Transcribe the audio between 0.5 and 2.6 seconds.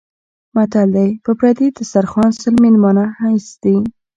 متل دی: په پردي دسترخوان سل